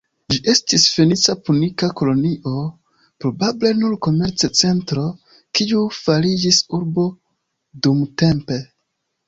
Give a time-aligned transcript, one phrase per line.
[0.33, 2.53] Ĝi estis fenica-punika kolonio,
[3.25, 5.05] probable nur komerca centro,
[5.61, 7.09] kiu fariĝis urbo
[7.85, 8.63] dumtempe.